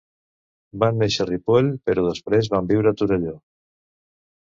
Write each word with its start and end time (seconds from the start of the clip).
Van 0.83 0.97
néixer 1.01 1.21
a 1.27 1.27
Ripoll, 1.31 1.71
però 1.91 2.07
després 2.09 2.53
van 2.57 2.73
viure 2.75 2.95
a 2.97 3.01
Torelló. 3.03 3.39